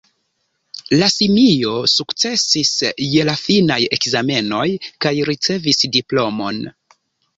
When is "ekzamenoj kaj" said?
3.99-5.13